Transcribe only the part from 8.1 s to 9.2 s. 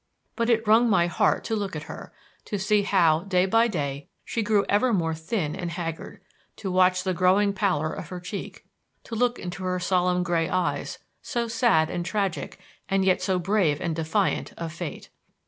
cheek; to